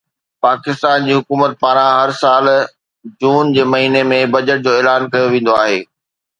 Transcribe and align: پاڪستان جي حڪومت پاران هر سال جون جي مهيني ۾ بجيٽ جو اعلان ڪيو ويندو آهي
پاڪستان 0.45 1.03
جي 1.07 1.13
حڪومت 1.17 1.51
پاران 1.61 1.91
هر 1.99 2.11
سال 2.23 2.47
جون 3.21 3.53
جي 3.59 3.63
مهيني 3.75 4.03
۾ 4.15 4.21
بجيٽ 4.35 4.67
جو 4.67 4.71
اعلان 4.81 5.09
ڪيو 5.13 5.33
ويندو 5.37 5.59
آهي 5.65 5.81